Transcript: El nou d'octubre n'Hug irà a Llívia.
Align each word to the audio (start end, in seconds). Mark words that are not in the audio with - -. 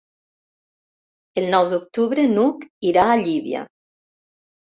El 1.41 1.45
nou 1.55 1.67
d'octubre 1.73 2.25
n'Hug 2.33 2.65
irà 2.93 3.05
a 3.13 3.19
Llívia. 3.27 3.63